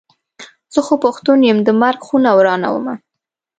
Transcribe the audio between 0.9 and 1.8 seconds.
پښتون یم د